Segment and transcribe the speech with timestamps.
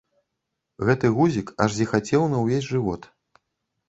[0.87, 3.07] Гэты гузік аж зіхацеў на ўвесь жывот.